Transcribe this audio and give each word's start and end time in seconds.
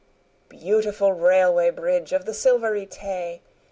Beautiful 0.49 1.13
Railway 1.13 1.69
Bridge 1.69 2.11
of 2.11 2.25
the 2.25 2.33
Silvery 2.33 2.87
Tay! 2.87 3.43